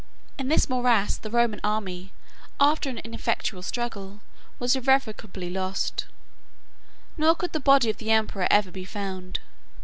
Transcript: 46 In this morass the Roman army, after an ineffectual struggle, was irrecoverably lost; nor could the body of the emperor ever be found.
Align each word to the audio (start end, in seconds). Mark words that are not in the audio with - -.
46 0.39 0.39
In 0.39 0.47
this 0.47 0.67
morass 0.67 1.15
the 1.17 1.29
Roman 1.29 1.61
army, 1.63 2.11
after 2.59 2.89
an 2.89 2.97
ineffectual 3.03 3.61
struggle, 3.61 4.21
was 4.57 4.75
irrecoverably 4.75 5.51
lost; 5.51 6.05
nor 7.17 7.35
could 7.35 7.53
the 7.53 7.59
body 7.59 7.91
of 7.91 7.97
the 7.97 8.09
emperor 8.09 8.47
ever 8.49 8.71
be 8.71 8.83
found. 8.83 9.41